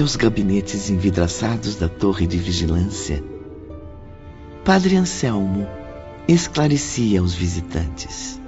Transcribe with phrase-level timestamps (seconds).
[0.00, 3.22] Aos gabinetes envidraçados da torre de vigilância,
[4.64, 5.66] Padre Anselmo
[6.28, 8.40] esclarecia aos visitantes.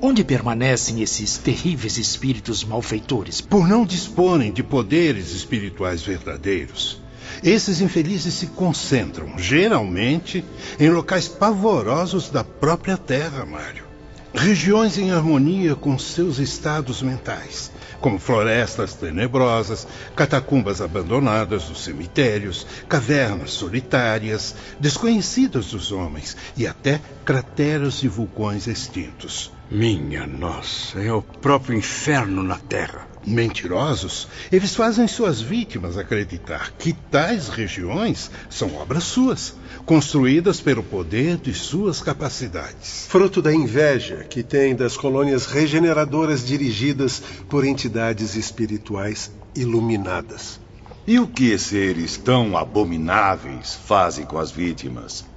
[0.00, 3.40] Onde permanecem esses terríveis espíritos malfeitores?
[3.40, 7.02] Por não disporem de poderes espirituais verdadeiros,
[7.42, 10.44] esses infelizes se concentram, geralmente,
[10.78, 13.93] em locais pavorosos da própria Terra, Mário.
[14.36, 17.70] Regiões em harmonia com seus estados mentais,
[18.00, 28.00] como florestas tenebrosas, catacumbas abandonadas dos cemitérios, cavernas solitárias, desconhecidas dos homens e até crateras
[28.00, 29.52] de vulcões extintos.
[29.74, 33.08] Minha nossa, é o próprio inferno na Terra.
[33.26, 41.38] Mentirosos, eles fazem suas vítimas acreditar que tais regiões são obras suas, construídas pelo poder
[41.38, 43.08] de suas capacidades.
[43.08, 50.60] Fruto da inveja que tem das colônias regeneradoras dirigidas por entidades espirituais iluminadas.
[51.04, 55.33] E o que seres tão abomináveis fazem com as vítimas?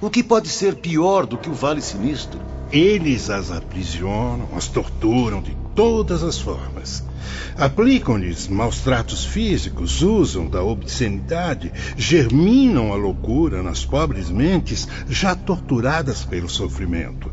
[0.00, 2.38] O que pode ser pior do que o Vale Sinistro?
[2.70, 7.02] Eles as aprisionam, as torturam de todas as formas.
[7.56, 16.24] Aplicam-lhes maus tratos físicos, usam da obscenidade, germinam a loucura nas pobres mentes já torturadas
[16.24, 17.32] pelo sofrimento.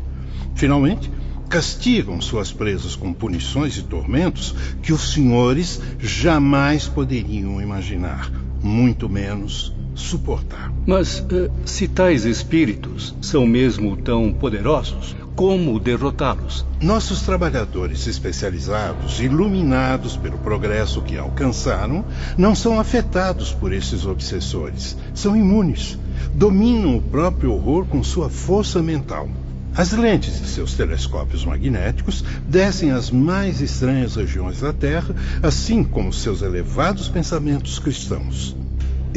[0.56, 1.08] Finalmente,
[1.48, 8.28] castigam suas presas com punições e tormentos que os senhores jamais poderiam imaginar,
[8.60, 10.72] muito menos suportar.
[10.86, 16.64] Mas uh, se tais espíritos são mesmo tão poderosos, como derrotá-los?
[16.80, 22.04] Nossos trabalhadores especializados, iluminados pelo progresso que alcançaram,
[22.38, 24.96] não são afetados por esses obsessores.
[25.14, 25.98] São imunes.
[26.32, 29.28] Dominam o próprio horror com sua força mental.
[29.76, 36.14] As lentes de seus telescópios magnéticos descem às mais estranhas regiões da Terra, assim como
[36.14, 38.56] seus elevados pensamentos cristãos.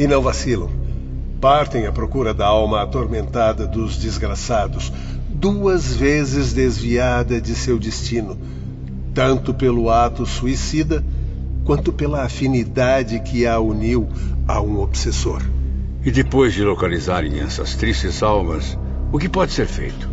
[0.00, 0.70] E não vacilam.
[1.42, 4.90] Partem à procura da alma atormentada dos desgraçados,
[5.28, 8.38] duas vezes desviada de seu destino,
[9.12, 11.04] tanto pelo ato suicida
[11.66, 14.08] quanto pela afinidade que a uniu
[14.48, 15.42] a um obsessor.
[16.02, 18.78] E depois de localizarem essas tristes almas,
[19.12, 20.08] o que pode ser feito?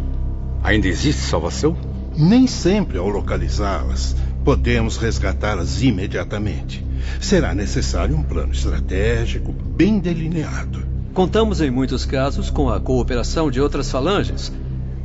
[0.61, 1.77] Ainda existe salvação?
[2.13, 6.86] Nem sempre, ao localizá-las, podemos resgatá-las imediatamente.
[7.19, 10.85] Será necessário um plano estratégico bem delineado.
[11.13, 14.51] Contamos em muitos casos com a cooperação de outras falanges,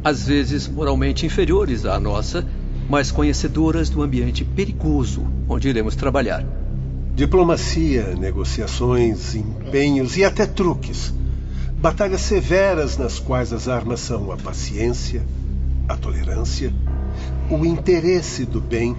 [0.04, 2.46] às vezes moralmente inferiores à nossa,
[2.88, 6.44] mas conhecedoras do ambiente perigoso onde iremos trabalhar.
[7.14, 11.14] Diplomacia, negociações, empenhos e até truques.
[11.78, 15.22] Batalhas severas nas quais as armas são a paciência,
[15.88, 16.72] a tolerância,
[17.50, 18.96] o interesse do bem,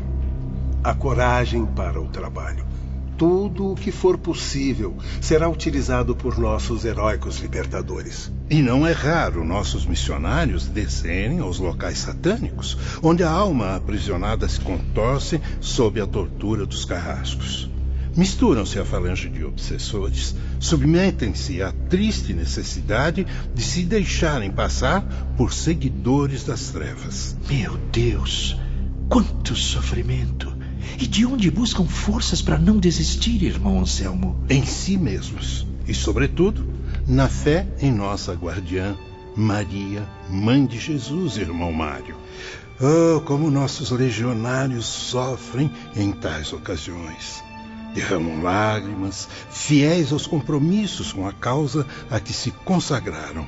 [0.84, 2.73] a coragem para o trabalho
[3.18, 8.32] tudo o que for possível será utilizado por nossos heróicos libertadores.
[8.50, 14.60] E não é raro nossos missionários descerem aos locais satânicos, onde a alma aprisionada se
[14.60, 17.70] contorce sob a tortura dos carrascos.
[18.16, 23.26] Misturam-se à falange de obsessores, submetem-se à triste necessidade
[23.56, 25.02] de se deixarem passar
[25.36, 27.36] por seguidores das trevas.
[27.50, 28.56] Meu Deus,
[29.10, 30.53] quanto sofrimento!
[31.00, 34.38] E de onde buscam forças para não desistir, irmão Anselmo?
[34.50, 35.66] Em si mesmos.
[35.88, 36.66] E, sobretudo,
[37.08, 38.96] na fé em nossa guardiã,
[39.36, 42.16] Maria, mãe de Jesus, irmão Mário.
[42.80, 47.44] Oh, como nossos legionários sofrem em tais ocasiões.
[47.94, 53.48] Derramam lágrimas, fiéis aos compromissos com a causa a que se consagraram.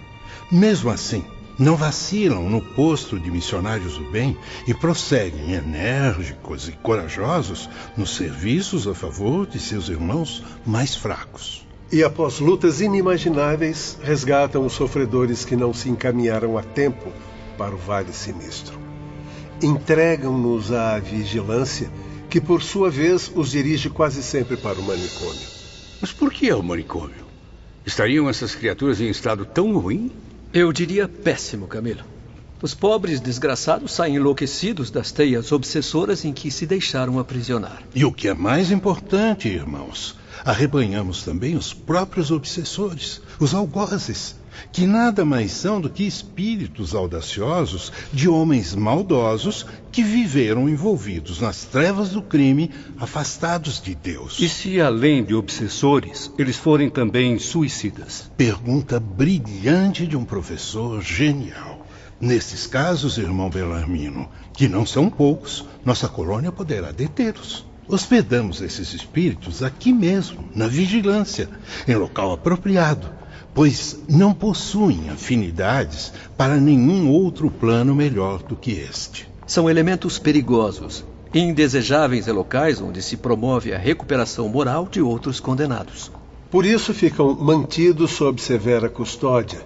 [0.51, 1.23] Mesmo assim,
[1.57, 4.37] não vacilam no posto de missionários do bem
[4.67, 11.65] e prosseguem enérgicos e corajosos nos serviços a favor de seus irmãos mais fracos.
[11.91, 17.11] E após lutas inimagináveis, resgatam os sofredores que não se encaminharam a tempo
[17.57, 18.77] para o vale sinistro.
[19.61, 21.89] Entregam-nos à vigilância,
[22.29, 25.47] que por sua vez os dirige quase sempre para o manicômio.
[26.01, 27.25] Mas por que é o manicômio?
[27.85, 30.11] Estariam essas criaturas em estado tão ruim?
[30.55, 31.99] Eu diria péssimo, Camilo.
[32.61, 37.83] Os pobres desgraçados saem enlouquecidos das teias obsessoras em que se deixaram aprisionar.
[37.93, 40.15] E o que é mais importante, irmãos,
[40.45, 44.37] arrebanhamos também os próprios obsessores, os algozes,
[44.71, 51.63] que nada mais são do que espíritos audaciosos de homens maldosos que viveram envolvidos nas
[51.63, 54.39] trevas do crime, afastados de Deus.
[54.39, 58.31] E se, além de obsessores, eles forem também suicidas?
[58.37, 61.85] Pergunta brilhante de um professor genial.
[62.19, 67.65] Nesses casos, irmão Belarmino, que não são poucos, nossa colônia poderá detê-los.
[67.87, 71.49] hospedamos esses espíritos aqui mesmo, na vigilância,
[71.87, 73.07] em local apropriado,
[73.55, 79.29] pois não possuem afinidades para nenhum outro plano melhor do que este.
[79.47, 86.11] São elementos perigosos, indesejáveis em locais onde se promove a recuperação moral de outros condenados.
[86.51, 89.61] Por isso ficam mantidos sob severa custódia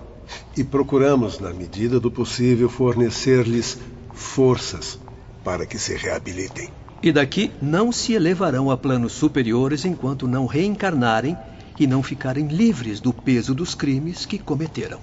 [0.56, 3.80] e procuramos, na medida do possível, fornecer-lhes
[4.14, 5.00] forças
[5.44, 6.70] para que se reabilitem.
[7.02, 11.36] E daqui não se elevarão a planos superiores enquanto não reencarnarem
[11.80, 15.00] e não ficarem livres do peso dos crimes que cometeram.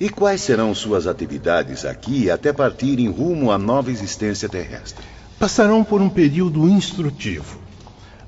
[0.00, 5.04] E quais serão suas atividades aqui até partirem rumo à nova existência terrestre?
[5.38, 7.58] Passarão por um período instrutivo.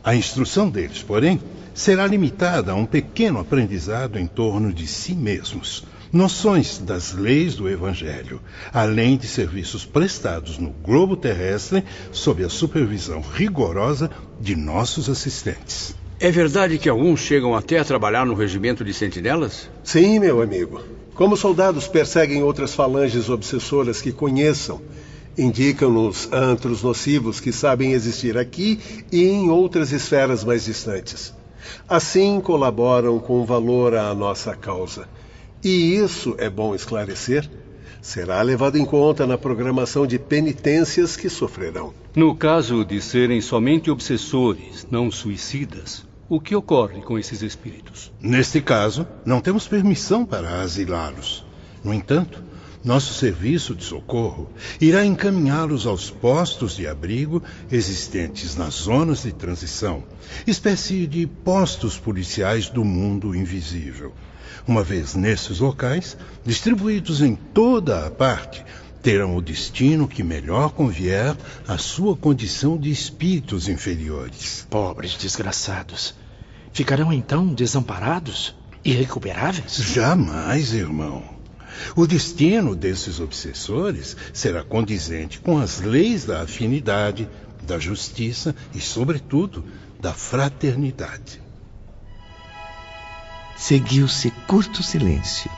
[0.04, 1.40] A instrução deles, porém,
[1.72, 7.68] será limitada a um pequeno aprendizado em torno de si mesmos, noções das leis do
[7.68, 8.40] Evangelho,
[8.72, 15.94] além de serviços prestados no globo terrestre sob a supervisão rigorosa de nossos assistentes.
[16.24, 19.68] É verdade que alguns chegam até a trabalhar no regimento de sentinelas?
[19.82, 20.80] Sim, meu amigo.
[21.16, 24.80] Como soldados perseguem outras falanges obsessoras que conheçam,
[25.36, 28.78] indicam-nos antros nocivos que sabem existir aqui
[29.10, 31.34] e em outras esferas mais distantes.
[31.88, 35.08] Assim colaboram com valor à nossa causa.
[35.60, 37.50] E isso, é bom esclarecer,
[38.00, 41.92] será levado em conta na programação de penitências que sofrerão.
[42.14, 48.10] No caso de serem somente obsessores, não suicidas, o que ocorre com esses espíritos?
[48.18, 51.44] Neste caso, não temos permissão para asilá-los.
[51.84, 52.42] No entanto,
[52.82, 54.50] nosso serviço de socorro
[54.80, 60.04] irá encaminhá-los aos postos de abrigo existentes nas zonas de transição,
[60.46, 64.14] espécie de postos policiais do mundo invisível.
[64.66, 68.64] Uma vez nesses locais, distribuídos em toda a parte,
[69.02, 71.36] terão o destino que melhor convier
[71.68, 74.66] à sua condição de espíritos inferiores.
[74.70, 76.21] Pobres desgraçados.
[76.72, 78.54] Ficarão então desamparados?
[78.84, 79.76] Irrecuperáveis?
[79.76, 81.22] Jamais, irmão.
[81.94, 87.28] O destino desses obsessores será condizente com as leis da afinidade,
[87.62, 89.64] da justiça e, sobretudo,
[90.00, 91.40] da fraternidade.
[93.56, 95.50] Seguiu-se curto silêncio.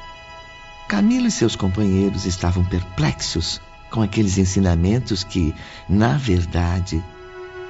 [0.88, 3.60] Camilo e seus companheiros estavam perplexos
[3.90, 5.54] com aqueles ensinamentos que,
[5.88, 7.02] na verdade,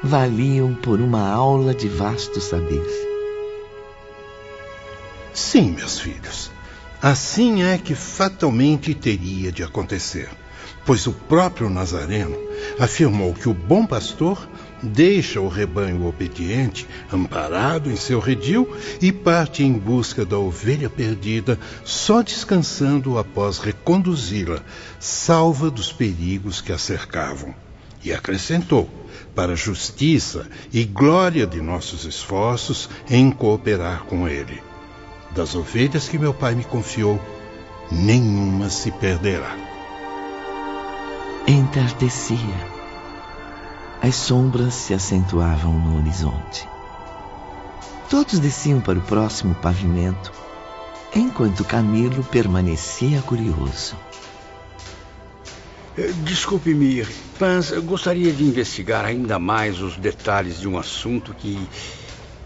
[0.03, 3.14] valiam por uma aula de vasto saber.
[5.35, 6.53] Sim, meus filhos.
[7.03, 10.31] Assim é que fatalmente teria de acontecer,
[10.87, 12.39] pois o próprio Nazareno
[12.79, 14.49] afirmou que o bom pastor
[14.81, 21.59] deixa o rebanho obediente amparado em seu redil e parte em busca da ovelha perdida,
[21.85, 24.63] só descansando após reconduzi-la,
[25.01, 27.53] salva dos perigos que a cercavam.
[28.05, 28.89] E acrescentou:
[29.35, 34.63] para justiça e glória de nossos esforços em cooperar com ele.
[35.35, 37.21] Das ovelhas que meu pai me confiou,
[37.91, 39.57] nenhuma se perderá.
[41.45, 42.39] Entardecia.
[44.01, 46.69] As sombras se acentuavam no horizonte.
[48.09, 50.33] Todos desciam para o próximo pavimento,
[51.17, 53.97] enquanto Camilo permanecia curioso.
[55.99, 57.05] Eh, Desculpe-me,
[57.41, 61.69] mas eu gostaria de investigar ainda mais os detalhes de um assunto que,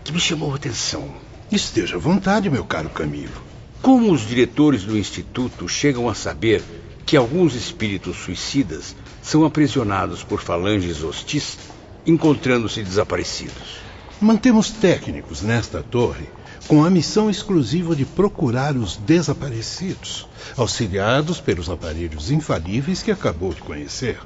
[0.04, 1.27] que me chamou a atenção.
[1.50, 3.42] Esteja à vontade, meu caro Camilo.
[3.80, 6.62] Como os diretores do Instituto chegam a saber
[7.06, 11.56] que alguns espíritos suicidas são aprisionados por falanges hostis,
[12.04, 13.80] encontrando-se desaparecidos?
[14.20, 16.28] Mantemos técnicos nesta torre
[16.66, 23.62] com a missão exclusiva de procurar os desaparecidos, auxiliados pelos aparelhos infalíveis que acabou de
[23.62, 24.18] conhecer.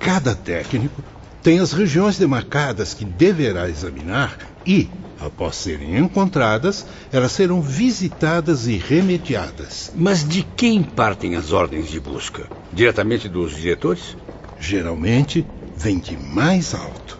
[0.00, 1.00] Cada técnico
[1.44, 8.76] tem as regiões demarcadas que deverá examinar e, após serem encontradas, elas serão visitadas e
[8.76, 9.90] remediadas.
[9.94, 12.46] Mas de quem partem as ordens de busca?
[12.72, 14.16] Diretamente dos diretores?
[14.58, 15.46] Geralmente
[15.76, 17.18] vem de mais alto,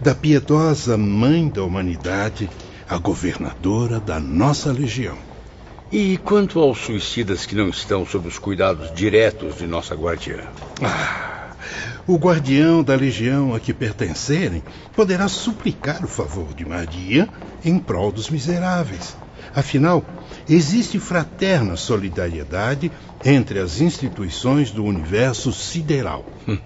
[0.00, 2.50] da piedosa mãe da humanidade,
[2.88, 5.16] a governadora da nossa legião.
[5.90, 10.40] E quanto aos suicidas que não estão sob os cuidados diretos de nossa guardiã?
[10.82, 11.35] Ah,
[12.06, 14.62] o guardião da legião a que pertencerem
[14.94, 17.28] poderá suplicar o favor de Maria
[17.64, 19.16] em prol dos miseráveis.
[19.54, 20.04] Afinal,
[20.48, 22.92] existe fraterna solidariedade
[23.24, 26.24] entre as instituições do universo sideral.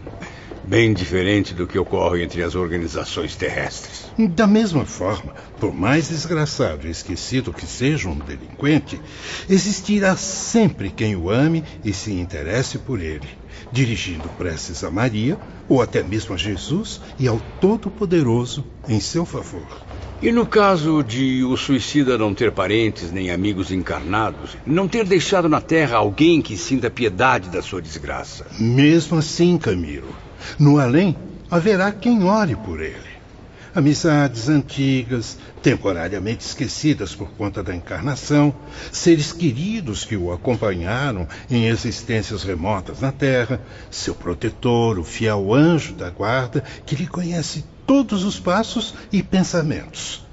[0.62, 4.04] Bem diferente do que ocorre entre as organizações terrestres.
[4.18, 9.00] Da mesma forma, por mais desgraçado e esquecido que seja um delinquente,
[9.48, 13.28] existirá sempre quem o ame e se interesse por ele.
[13.72, 15.38] dirigindo preces a Maria,
[15.68, 19.66] ou até mesmo a Jesus e ao Todo-Poderoso em seu favor.
[20.22, 25.48] E no caso de o suicida não ter parentes nem amigos encarnados, não ter deixado
[25.48, 28.46] na terra alguém que sinta piedade da sua desgraça?
[28.58, 30.14] Mesmo assim, Camilo,
[30.58, 31.16] no além
[31.50, 33.10] haverá quem ore por ele.
[33.72, 38.52] Amizades antigas, temporariamente esquecidas por conta da encarnação,
[38.90, 45.94] seres queridos que o acompanharam em existências remotas na Terra, seu protetor, o fiel anjo
[45.94, 50.26] da guarda, que lhe conhece todos os passos e pensamentos.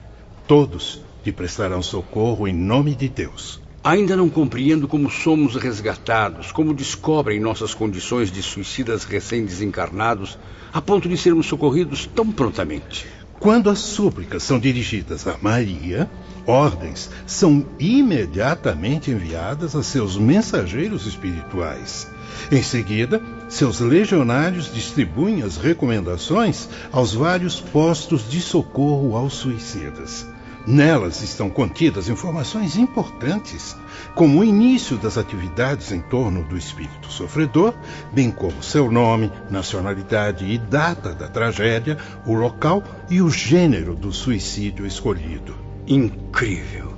[0.48, 3.62] Todos lhe prestarão socorro em nome de Deus.
[3.84, 10.38] Ainda não compreendo como somos resgatados, como descobrem nossas condições de suicidas recém-desencarnados,
[10.74, 13.06] a ponto de sermos socorridos tão prontamente.
[13.40, 16.10] Quando as súplicas são dirigidas a Maria,
[16.46, 22.10] ordens são imediatamente enviadas a seus mensageiros espirituais.
[22.52, 30.26] Em seguida, seus legionários distribuem as recomendações aos vários postos de socorro aos suicidas.
[30.68, 33.74] Nelas estão contidas informações importantes,
[34.14, 37.74] como o início das atividades em torno do espírito sofredor,
[38.12, 44.12] bem como seu nome, nacionalidade e data da tragédia, o local e o gênero do
[44.12, 45.56] suicídio escolhido.
[45.88, 46.98] Incrível!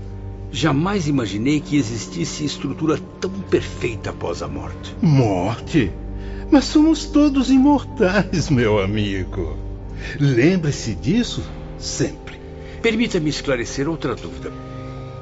[0.52, 4.96] Jamais imaginei que existisse estrutura tão perfeita após a morte.
[5.00, 5.92] Morte?
[6.50, 9.56] Mas somos todos imortais, meu amigo.
[10.20, 11.44] Lembre-se disso
[11.78, 12.39] sempre.
[12.82, 14.52] Permita-me esclarecer outra dúvida.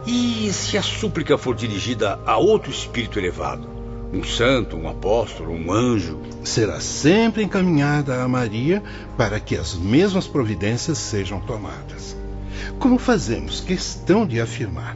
[0.06, 3.68] E se a súplica for dirigida a outro espírito elevado?
[4.14, 6.22] Um santo, um apóstolo, um anjo?
[6.44, 8.82] Será sempre encaminhada a Maria
[9.18, 12.16] para que as mesmas providências sejam tomadas.
[12.80, 14.96] Como fazemos questão de afirmar,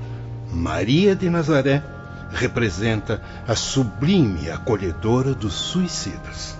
[0.49, 1.83] Maria de Nazaré
[2.31, 6.57] representa a sublime acolhedora dos suicidas.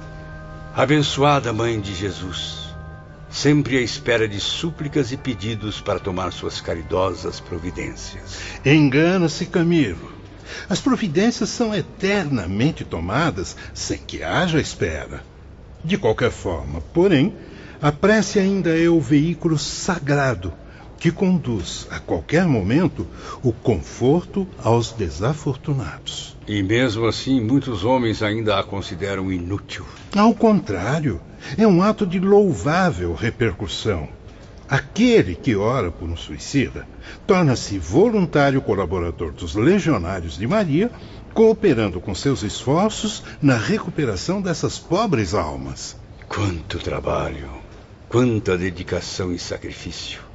[0.75, 2.60] Abençoada Mãe de Jesus
[3.31, 8.39] sempre à espera de súplicas e pedidos para tomar suas caridosas providências.
[8.65, 10.11] Engana-se, Camilo.
[10.69, 15.23] As providências são eternamente tomadas sem que haja espera.
[15.83, 17.33] De qualquer forma, porém,
[17.81, 20.53] a prece ainda é o veículo sagrado
[21.01, 23.07] que conduz a qualquer momento
[23.41, 26.37] o conforto aos desafortunados.
[26.47, 29.83] E mesmo assim, muitos homens ainda a consideram inútil.
[30.15, 31.19] Ao contrário,
[31.57, 34.09] é um ato de louvável repercussão.
[34.69, 36.87] Aquele que ora por um suicida
[37.25, 40.91] torna-se voluntário colaborador dos legionários de Maria,
[41.33, 45.97] cooperando com seus esforços na recuperação dessas pobres almas.
[46.29, 47.49] Quanto trabalho,
[48.07, 50.30] quanta dedicação e sacrifício.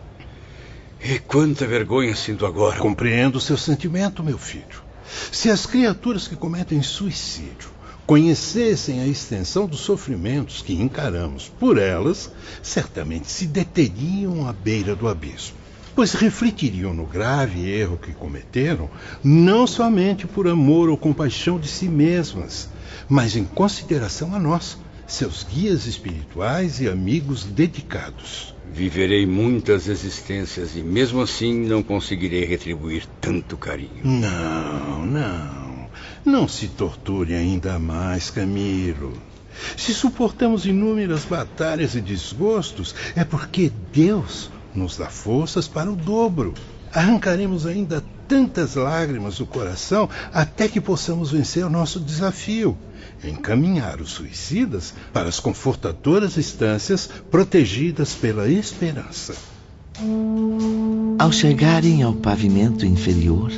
[1.03, 2.79] E quanta vergonha sinto agora.
[2.79, 4.83] Compreendo o seu sentimento, meu filho.
[5.31, 7.77] Se as criaturas que cometem suicídio
[8.07, 12.31] conhecessem a extensão dos sofrimentos que encaramos por elas,
[12.63, 15.57] certamente se deteriam à beira do abismo,
[15.95, 18.89] pois refletiriam no grave erro que cometeram,
[19.25, 22.69] não somente por amor ou compaixão de si mesmas,
[23.09, 28.55] mas em consideração a nós, seus guias espirituais e amigos dedicados.
[28.73, 34.05] Viverei muitas existências e mesmo assim não conseguirei retribuir tanto carinho.
[34.05, 35.89] Não, não.
[36.25, 39.13] Não se torture ainda mais, Camilo.
[39.77, 46.53] Se suportamos inúmeras batalhas e desgostos, é porque Deus nos dá forças para o dobro.
[46.97, 52.75] Arrancaremos ainda tantas lágrimas do coração até que possamos vencer o nosso desafio
[53.23, 59.35] encaminhar os suicidas para as confortadoras estâncias protegidas pela esperança.
[61.19, 63.51] Ao chegarem ao pavimento inferior,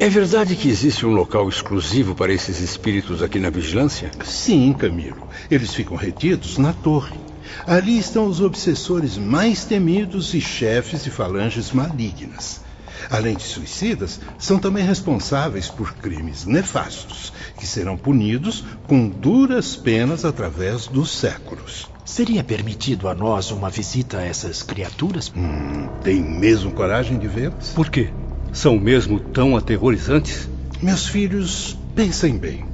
[0.00, 4.10] é verdade que existe um local exclusivo para esses espíritos aqui na vigilância?
[4.24, 5.28] Sim, Camilo.
[5.48, 7.31] Eles ficam retidos na torre.
[7.66, 12.62] Ali estão os obsessores mais temidos e chefes de falanges malignas
[13.10, 20.24] além de suicidas, são também responsáveis por crimes nefastos, que serão punidos com duras penas
[20.24, 21.90] através dos séculos.
[22.04, 25.32] Seria permitido a nós uma visita a essas criaturas?
[25.36, 27.70] Hum, tem mesmo coragem de vê-las?
[27.70, 28.10] Por quê?
[28.52, 30.48] São mesmo tão aterrorizantes?
[30.82, 32.64] Meus filhos, pensem bem,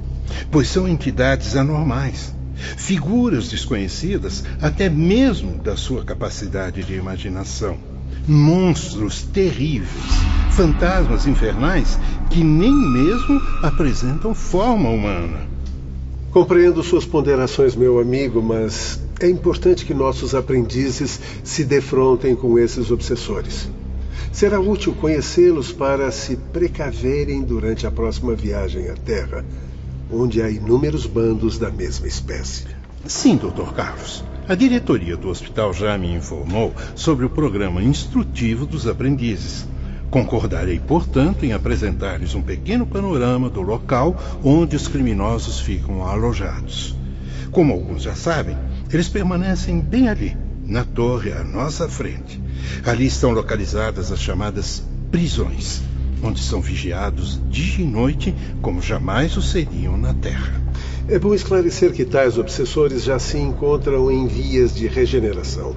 [0.51, 2.33] pois são entidades anormais.
[2.77, 7.77] Figuras desconhecidas até mesmo da sua capacidade de imaginação
[8.27, 9.89] monstros terríveis,
[10.51, 11.97] fantasmas infernais
[12.29, 15.47] que nem mesmo apresentam forma humana.
[16.31, 22.91] Compreendo suas ponderações, meu amigo, mas é importante que nossos aprendizes se defrontem com esses
[22.91, 23.67] obsessores.
[24.31, 29.43] Será útil conhecê-los para se precaverem durante a próxima viagem à Terra.
[30.11, 32.65] Onde há inúmeros bandos da mesma espécie.
[33.05, 33.73] Sim, Dr.
[33.73, 34.23] Carlos.
[34.47, 39.67] A diretoria do hospital já me informou sobre o programa instrutivo dos aprendizes.
[40.09, 46.95] Concordarei, portanto, em apresentar-lhes um pequeno panorama do local onde os criminosos ficam alojados.
[47.51, 48.57] Como alguns já sabem,
[48.91, 50.35] eles permanecem bem ali,
[50.65, 52.41] na torre à nossa frente.
[52.85, 55.81] Ali estão localizadas as chamadas prisões,
[56.23, 60.61] onde são vigiados dia e noite como jamais o seriam na Terra.
[61.07, 65.75] É bom esclarecer que tais obsessores já se encontram em vias de regeneração.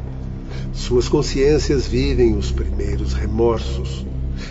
[0.73, 4.07] Suas consciências vivem os primeiros remorsos.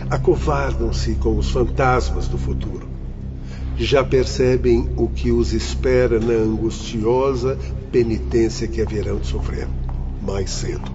[0.10, 2.88] Acovardam-se com os fantasmas do futuro.
[3.78, 7.58] Já percebem o que os espera na angustiosa
[7.92, 9.68] penitência que haverão de sofrer,
[10.22, 10.91] mais cedo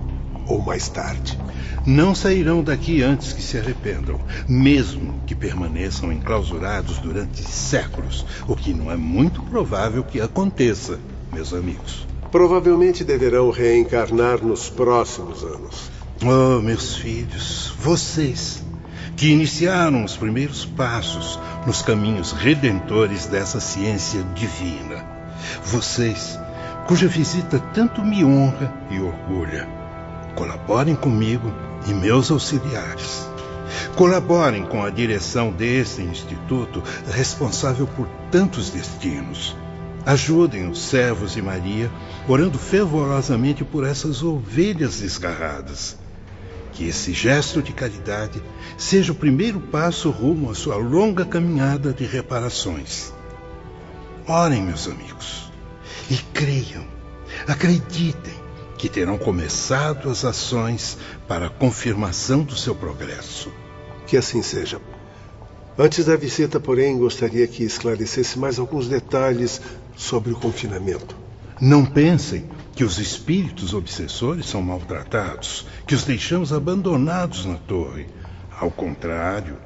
[0.47, 1.38] ou mais tarde.
[1.85, 8.73] Não sairão daqui antes que se arrependam, mesmo que permaneçam enclausurados durante séculos, o que
[8.73, 10.99] não é muito provável que aconteça,
[11.33, 12.07] meus amigos.
[12.31, 15.91] Provavelmente deverão reencarnar nos próximos anos.
[16.23, 18.65] Oh, meus filhos, vocês
[19.17, 25.05] que iniciaram os primeiros passos nos caminhos redentores dessa ciência divina.
[25.65, 26.38] Vocês,
[26.87, 29.86] cuja visita tanto me honra e orgulha.
[30.37, 31.50] Colaborem comigo
[31.88, 33.26] e meus auxiliares.
[33.97, 39.57] Colaborem com a direção desse instituto responsável por tantos destinos.
[40.05, 41.90] Ajudem os servos de Maria,
[42.28, 45.97] orando fervorosamente por essas ovelhas desgarradas.
[46.75, 48.43] Que esse gesto de caridade
[48.76, 53.11] seja o primeiro passo rumo à sua longa caminhada de reparações.
[54.28, 55.50] Orem, meus amigos,
[56.11, 56.84] e creiam,
[57.49, 58.36] acreditem
[58.76, 63.50] que terão começado as ações para a confirmação do seu progresso.
[64.06, 64.80] Que assim seja.
[65.78, 69.60] Antes da visita, porém, gostaria que esclarecesse mais alguns detalhes
[69.97, 71.17] sobre o confinamento.
[71.60, 78.06] Não pensem que os espíritos obsessores são maltratados, que os deixamos abandonados na torre.
[78.58, 79.56] Ao contrário,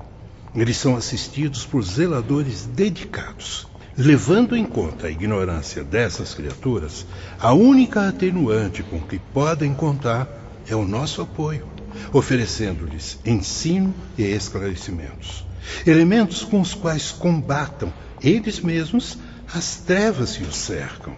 [0.55, 3.70] eles são assistidos por zeladores dedicados
[4.03, 7.05] Levando em conta a ignorância dessas criaturas,
[7.39, 10.27] a única atenuante com que podem contar
[10.67, 11.67] é o nosso apoio,
[12.11, 15.45] oferecendo-lhes ensino e esclarecimentos.
[15.87, 19.19] Elementos com os quais combatam eles mesmos
[19.53, 21.15] as trevas que os cercam.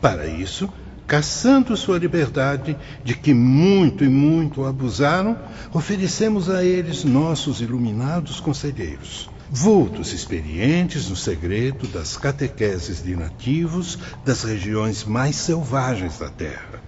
[0.00, 0.68] Para isso,
[1.06, 5.38] caçando sua liberdade, de que muito e muito abusaram,
[5.72, 14.42] oferecemos a eles nossos iluminados conselheiros vultos experientes no segredo das catequeses de nativos das
[14.42, 16.82] regiões mais selvagens da Terra.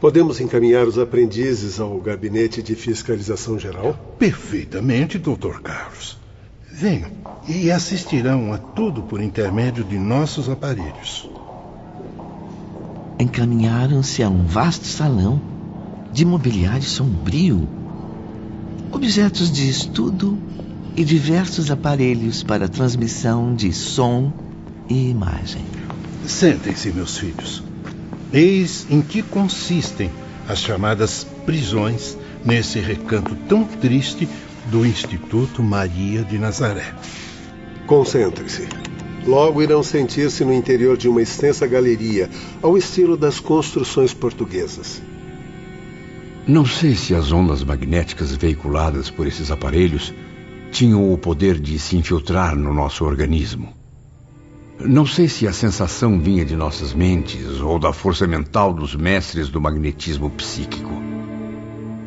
[0.00, 3.94] Podemos encaminhar os aprendizes ao gabinete de fiscalização geral?
[4.18, 5.60] Perfeitamente, Dr.
[5.62, 6.18] Carlos.
[6.72, 7.10] Venham
[7.46, 11.28] e assistirão a tudo por intermédio de nossos aparelhos.
[13.18, 15.38] Encaminharam-se a um vasto salão
[16.10, 17.68] de mobiliário sombrio,
[18.90, 20.38] objetos de estudo
[20.96, 24.32] e diversos aparelhos para transmissão de som
[24.88, 25.64] e imagem.
[26.26, 27.62] Sentem-se, meus filhos.
[28.32, 30.10] Eis em que consistem
[30.48, 34.28] as chamadas prisões nesse recanto tão triste
[34.66, 36.94] do Instituto Maria de Nazaré.
[37.86, 38.68] Concentre-se.
[39.26, 42.30] Logo irão sentir-se no interior de uma extensa galeria,
[42.62, 45.02] ao estilo das construções portuguesas.
[46.46, 50.12] Não sei se as ondas magnéticas veiculadas por esses aparelhos
[50.70, 53.72] tinham o poder de se infiltrar no nosso organismo.
[54.78, 59.50] Não sei se a sensação vinha de nossas mentes ou da força mental dos mestres
[59.50, 60.90] do magnetismo psíquico.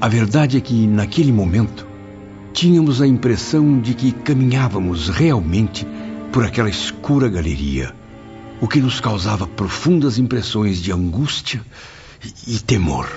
[0.01, 1.87] A verdade é que, naquele momento,
[2.51, 5.85] tínhamos a impressão de que caminhávamos realmente
[6.31, 7.93] por aquela escura galeria,
[8.59, 11.61] o que nos causava profundas impressões de angústia
[12.47, 13.07] e, temor.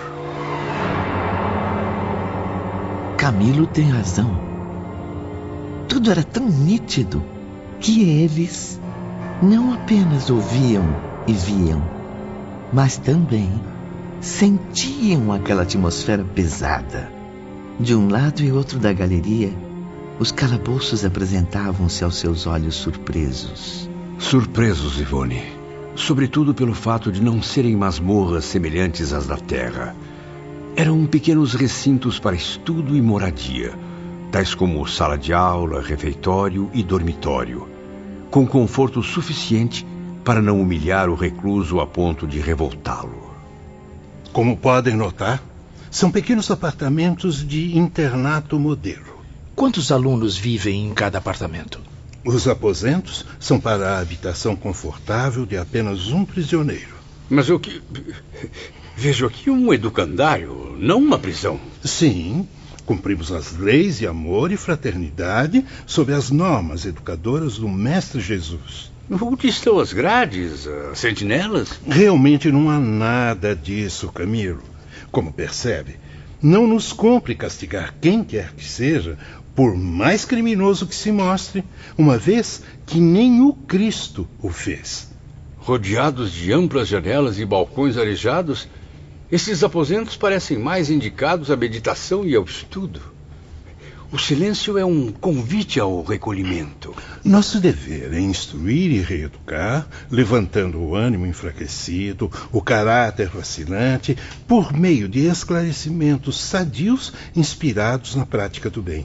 [3.16, 4.45] Camilo tem razão.
[5.88, 7.22] Tudo era tão nítido
[7.80, 8.80] que eles
[9.42, 10.84] não apenas ouviam
[11.26, 11.82] e viam,
[12.72, 13.50] mas também
[14.20, 17.10] sentiam aquela atmosfera pesada.
[17.78, 19.52] De um lado e outro da galeria,
[20.18, 23.88] os calabouços apresentavam-se aos seus olhos surpresos.
[24.18, 25.42] Surpresos, Ivone.
[25.94, 29.94] Sobretudo pelo fato de não serem masmorras semelhantes às da Terra.
[30.74, 33.74] Eram pequenos recintos para estudo e moradia
[34.36, 37.66] tais como sala de aula, refeitório e dormitório,
[38.30, 39.86] com conforto suficiente
[40.22, 43.34] para não humilhar o recluso a ponto de revoltá-lo.
[44.34, 45.42] Como podem notar,
[45.90, 49.24] são pequenos apartamentos de internato modelo.
[49.54, 51.80] Quantos alunos vivem em cada apartamento?
[52.22, 56.94] Os aposentos são para a habitação confortável de apenas um prisioneiro.
[57.30, 57.80] Mas o que.
[58.94, 61.58] Vejo aqui um educandário, não uma prisão.
[61.82, 62.46] Sim,
[62.86, 68.90] cumprimos as leis de amor e fraternidade sob as normas educadoras do Mestre Jesus.
[69.10, 71.68] Onde estão as grades, as sentinelas?
[71.86, 74.62] Realmente não há nada disso, Camilo.
[75.10, 75.96] Como percebe,
[76.40, 79.18] não nos cumpre castigar quem quer que seja
[79.54, 81.64] por mais criminoso que se mostre,
[81.96, 85.10] uma vez que nem o Cristo o fez.
[85.56, 88.68] Rodeados de amplas janelas e balcões arejados,
[89.30, 93.00] esses aposentos parecem mais indicados à meditação e ao estudo.
[94.12, 96.94] O silêncio é um convite ao recolhimento.
[97.24, 105.08] Nosso dever é instruir e reeducar, levantando o ânimo enfraquecido, o caráter vacilante, por meio
[105.08, 109.04] de esclarecimentos sadios inspirados na prática do bem.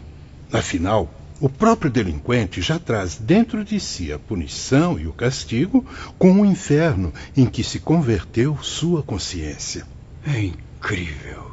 [0.54, 5.84] Afinal, o próprio delinquente já traz dentro de si a punição e o castigo
[6.20, 9.84] com o inferno em que se converteu sua consciência.
[10.26, 11.52] É incrível.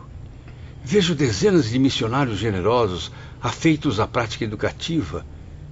[0.85, 3.11] Vejo dezenas de missionários generosos
[3.43, 5.25] afeitos à prática educativa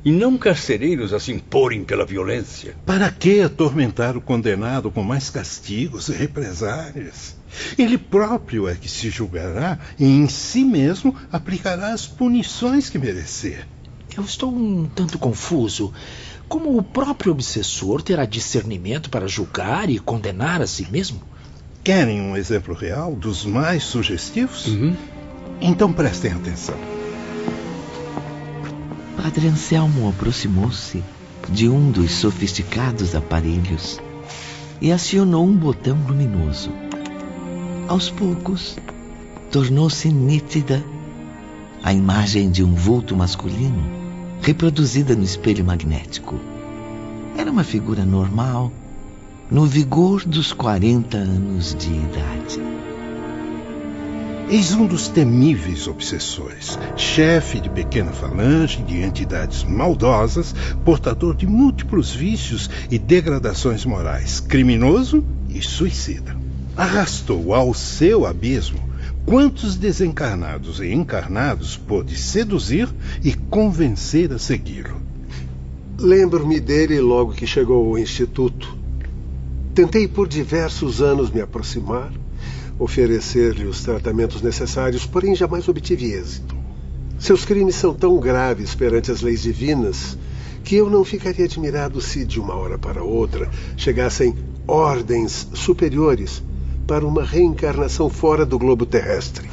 [0.05, 2.77] e não carcereiros a se imporem pela violência.
[2.87, 7.37] Para que atormentar o condenado com mais castigos e represálias?
[7.77, 13.67] Ele próprio é que se julgará e em si mesmo aplicará as punições que merecer.
[14.17, 15.93] Eu estou um tanto confuso.
[16.49, 21.21] Como o próprio obsessor terá discernimento para julgar e condenar a si mesmo?
[21.87, 24.67] Querem um exemplo real dos mais sugestivos?
[24.67, 24.97] Uhum.
[25.61, 26.75] Então prestem atenção.
[29.17, 31.01] Padre Anselmo aproximou-se
[31.49, 34.01] de um dos sofisticados aparelhos
[34.81, 36.73] e acionou um botão luminoso.
[37.87, 38.77] Aos poucos,
[39.53, 40.83] tornou-se nítida
[41.85, 43.85] a imagem de um vulto masculino
[44.43, 46.35] reproduzida no espelho magnético.
[47.39, 48.73] Era uma figura normal,
[49.51, 52.61] no vigor dos 40 anos de idade.
[54.49, 60.55] Eis um dos temíveis obsessores, chefe de pequena falange de entidades maldosas,
[60.85, 68.79] portador de múltiplos vícios e degradações morais, criminoso e suicida arrastou ao seu abismo
[69.25, 72.89] quantos desencarnados e encarnados pôde seduzir
[73.25, 75.01] e convencer a segui-lo.
[75.99, 78.76] Lembro-me dele logo que chegou ao Instituto.
[79.77, 82.11] Tentei por diversos anos me aproximar,
[82.79, 86.57] oferecer-lhe os tratamentos necessários, porém jamais obtive êxito.
[87.19, 90.17] Seus crimes são tão graves perante as leis divinas
[90.65, 94.35] que eu não ficaria admirado se, de uma hora para outra, chegassem
[94.67, 96.43] ordens superiores
[96.87, 99.47] para uma reencarnação fora do globo terrestre,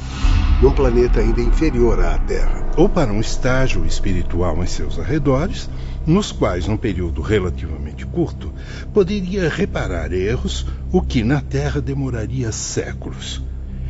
[0.62, 2.70] num planeta ainda inferior à Terra.
[2.78, 5.68] Ou para um estágio espiritual em seus arredores,
[6.06, 8.52] nos quais, num período relativamente curto,
[8.92, 13.42] poderia reparar erros, o que na Terra demoraria séculos.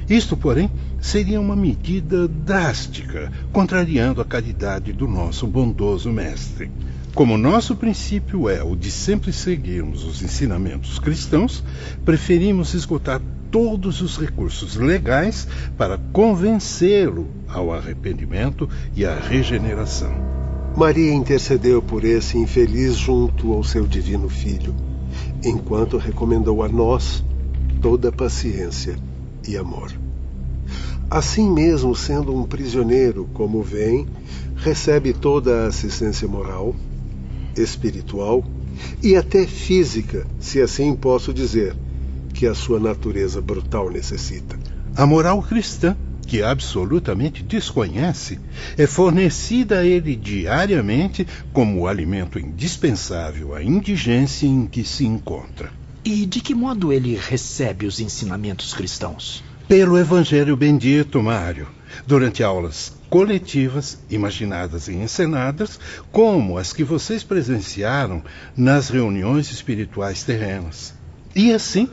[0.09, 6.71] Isto, porém, seria uma medida drástica, contrariando a caridade do nosso bondoso mestre.
[7.15, 11.63] Como nosso princípio é o de sempre seguirmos os ensinamentos cristãos,
[12.05, 15.47] preferimos esgotar todos os recursos legais
[15.79, 20.44] para convencê-lo ao arrependimento e à regeneração.
[20.77, 24.75] Maria intercedeu por esse infeliz junto ao seu divino filho,
[25.45, 27.25] enquanto recomendou a nós
[27.81, 28.97] toda paciência
[29.47, 29.93] e amor.
[31.09, 34.05] Assim mesmo, sendo um prisioneiro como vem,
[34.57, 36.75] recebe toda a assistência moral,
[37.57, 38.43] espiritual
[39.01, 41.77] e até física, se assim posso dizer,
[42.33, 44.59] que a sua natureza brutal necessita.
[44.97, 48.41] A moral cristã, que absolutamente desconhece,
[48.77, 55.71] é fornecida a ele diariamente como alimento indispensável à indigência em que se encontra.
[56.05, 59.43] E de que modo ele recebe os ensinamentos cristãos?
[59.67, 61.67] Pelo Evangelho Bendito, Mário,
[62.07, 65.79] durante aulas coletivas, imaginadas e encenadas,
[66.11, 68.23] como as que vocês presenciaram
[68.57, 70.93] nas reuniões espirituais terrenas.
[71.35, 71.89] E assim,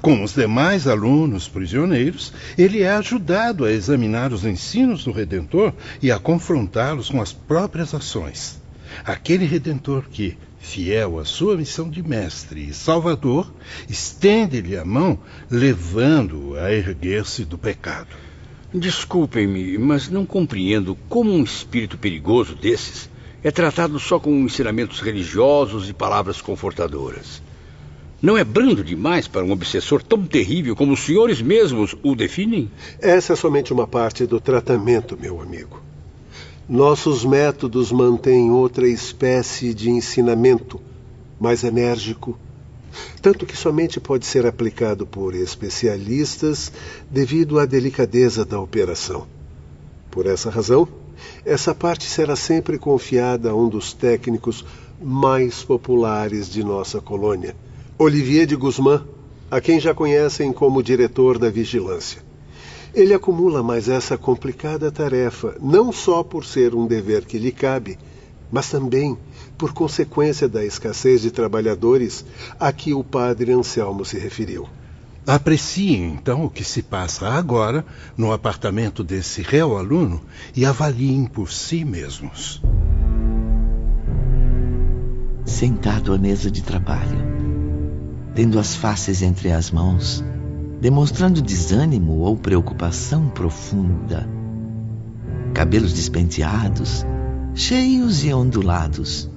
[0.00, 6.10] com os demais alunos prisioneiros, ele é ajudado a examinar os ensinos do Redentor e
[6.10, 8.60] a confrontá-los com as próprias ações.
[9.04, 13.52] Aquele Redentor que, fiel à sua missão de mestre e salvador,
[13.88, 15.18] estende-lhe a mão,
[15.50, 18.16] levando-o a erguer-se do pecado.
[18.72, 23.10] Desculpem-me, mas não compreendo como um espírito perigoso desses
[23.42, 27.42] é tratado só com ensinamentos religiosos e palavras confortadoras.
[28.22, 32.70] Não é brando demais para um obsessor tão terrível como os senhores mesmos o definem?
[33.00, 35.80] Essa é somente uma parte do tratamento, meu amigo.
[36.68, 40.78] Nossos métodos mantêm outra espécie de ensinamento,
[41.40, 42.38] mais enérgico,
[43.22, 46.70] tanto que somente pode ser aplicado por especialistas
[47.10, 49.26] devido à delicadeza da operação.
[50.10, 50.86] Por essa razão,
[51.42, 54.62] essa parte será sempre confiada a um dos técnicos
[55.00, 57.56] mais populares de nossa colônia,
[58.02, 59.02] Olivier de Guzmán,
[59.50, 62.22] a quem já conhecem como diretor da vigilância.
[62.94, 67.98] Ele acumula mais essa complicada tarefa, não só por ser um dever que lhe cabe,
[68.50, 69.18] mas também
[69.58, 72.24] por consequência da escassez de trabalhadores
[72.58, 74.66] a que o padre Anselmo se referiu.
[75.26, 77.84] Apreciem, então, o que se passa agora
[78.16, 80.22] no apartamento desse réu aluno
[80.56, 82.62] e avaliem por si mesmos.
[85.44, 87.39] Sentado à mesa de trabalho,
[88.40, 90.24] tendo as faces entre as mãos,
[90.80, 94.26] demonstrando desânimo ou preocupação profunda,
[95.52, 97.04] cabelos despenteados,
[97.54, 99.28] cheios e ondulados,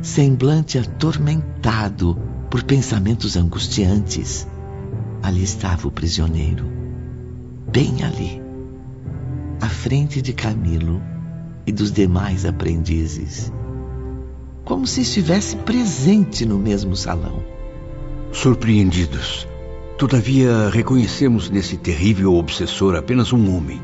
[0.00, 2.16] semblante atormentado
[2.48, 4.48] por pensamentos angustiantes,
[5.22, 6.64] ali estava o prisioneiro,
[7.70, 8.40] bem ali,
[9.60, 11.02] à frente de Camilo
[11.66, 13.52] e dos demais aprendizes,
[14.64, 17.59] como se estivesse presente no mesmo salão.
[18.32, 19.46] Surpreendidos,
[19.98, 23.82] todavia reconhecemos nesse terrível obsessor apenas um homem,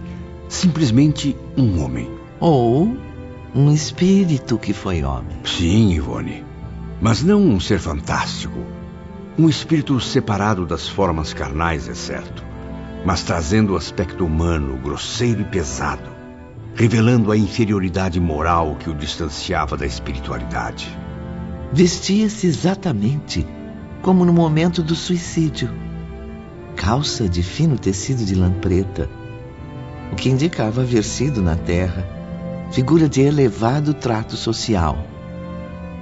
[0.49, 2.09] simplesmente um homem.
[2.39, 2.97] Ou
[3.55, 5.37] um espírito que foi homem.
[5.45, 6.45] Sim, Ivone.
[7.01, 8.59] Mas não um ser fantástico.
[9.37, 12.45] Um espírito separado das formas carnais, é certo.
[13.05, 16.09] Mas trazendo o aspecto humano, grosseiro e pesado.
[16.75, 20.97] Revelando a inferioridade moral que o distanciava da espiritualidade.
[21.73, 23.47] Vestia-se exatamente
[24.07, 25.69] como no momento do suicídio.
[26.77, 29.11] Calça de fino tecido de lã preta,
[30.12, 32.07] o que indicava haver sido na terra
[32.71, 35.05] figura de elevado trato social,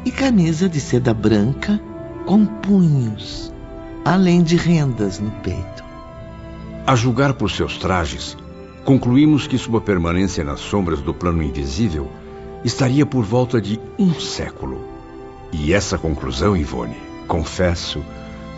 [0.05, 1.81] e camisa de seda branca
[2.27, 3.51] com punhos,
[4.05, 5.83] além de rendas no peito.
[6.87, 8.37] A julgar por seus trajes,
[8.85, 12.11] concluímos que sua permanência nas sombras do plano invisível
[12.63, 14.85] estaria por volta de um século.
[15.51, 18.03] E essa conclusão, Ivone, confesso,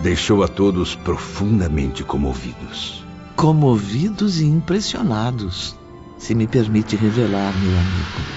[0.02, 3.04] deixou a todos profundamente comovidos.
[3.34, 5.76] Comovidos e impressionados
[6.18, 8.36] se me permite revelar, meu amigo.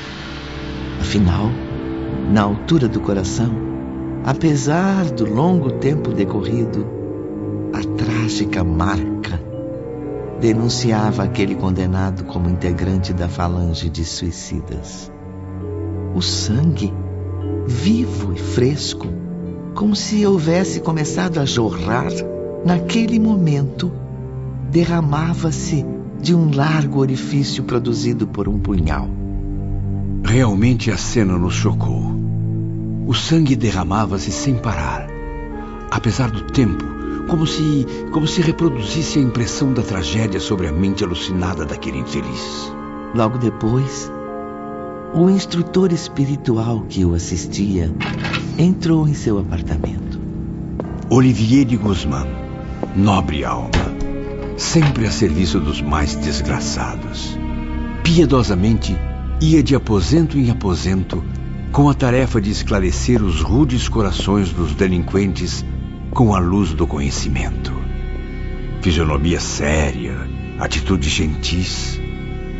[0.99, 1.49] Afinal,
[2.31, 3.51] na altura do coração,
[4.25, 6.85] apesar do longo tempo decorrido,
[7.73, 9.41] a trágica marca
[10.39, 15.11] denunciava aquele condenado como integrante da falange de suicidas.
[16.13, 16.93] O sangue,
[17.65, 19.07] vivo e fresco,
[19.73, 22.11] como se houvesse começado a jorrar,
[22.65, 23.91] naquele momento,
[24.71, 25.85] derramava-se
[26.21, 29.07] de um largo orifício produzido por um punhal.
[30.23, 32.13] Realmente a cena nos chocou.
[33.07, 35.07] O sangue derramava-se sem parar,
[35.89, 36.83] apesar do tempo,
[37.27, 42.71] como se, como se reproduzisse a impressão da tragédia sobre a mente alucinada daquele infeliz.
[43.15, 44.11] Logo depois,
[45.13, 47.91] o instrutor espiritual que o assistia
[48.59, 50.19] entrou em seu apartamento.
[51.09, 52.27] Olivier de Guzmán,
[52.93, 53.69] nobre alma
[54.57, 57.39] sempre a serviço dos mais desgraçados.
[58.03, 58.93] Piedosamente,
[59.39, 61.23] ia de aposento em aposento
[61.71, 65.63] com a tarefa de esclarecer os rudes corações dos delinquentes
[66.11, 67.71] com a luz do conhecimento.
[68.81, 70.17] Fisionomia séria,
[70.59, 71.97] atitude gentis.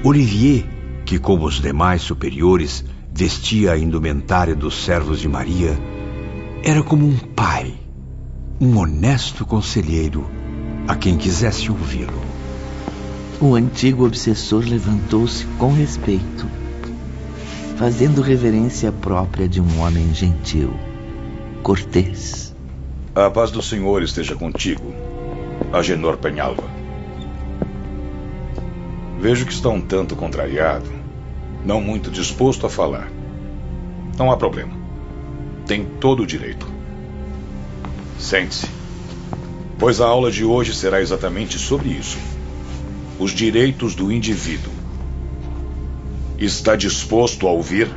[0.02, 0.64] Olivier,
[1.04, 2.86] que como os demais superiores
[3.20, 5.78] vestia a indumentária dos servos de Maria,
[6.64, 7.74] era como um pai,
[8.62, 10.26] um honesto conselheiro
[10.88, 12.22] a quem quisesse ouvi-lo.
[13.42, 16.48] O antigo obsessor levantou-se com respeito,
[17.76, 20.74] fazendo reverência própria de um homem gentil,
[21.62, 22.56] cortês.
[23.14, 24.94] A paz do Senhor esteja contigo,
[25.74, 26.64] Agenor Penhalva.
[29.20, 30.99] Vejo que está um tanto contrariado,
[31.70, 33.12] não muito disposto a falar.
[34.18, 34.74] Não há problema.
[35.68, 36.68] Tem todo o direito.
[38.18, 38.80] Sente-se
[39.80, 42.18] pois a aula de hoje será exatamente sobre isso:
[43.18, 44.74] os direitos do indivíduo.
[46.38, 47.90] Está disposto a ouvir?